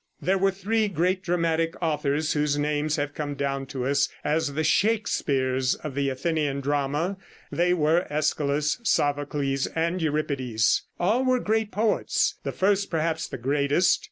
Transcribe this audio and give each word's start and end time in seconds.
There 0.19 0.39
were 0.39 0.49
three 0.49 0.87
great 0.87 1.21
dramatic 1.21 1.75
authors 1.79 2.33
whose 2.33 2.57
names 2.57 2.95
have 2.95 3.13
come 3.13 3.35
down 3.35 3.67
to 3.67 3.85
us 3.85 4.09
as 4.23 4.55
the 4.55 4.63
Shakespeares 4.63 5.75
of 5.75 5.93
the 5.93 6.09
Athenian 6.09 6.59
drama. 6.59 7.17
They 7.51 7.75
were 7.75 8.07
Æschylus, 8.09 8.77
Sophocles 8.81 9.67
and 9.67 10.01
Euripides. 10.01 10.87
All 10.99 11.23
were 11.23 11.39
great 11.39 11.69
poets, 11.71 12.39
the 12.41 12.51
first 12.51 12.89
perhaps 12.89 13.27
the 13.27 13.37
greatest. 13.37 13.99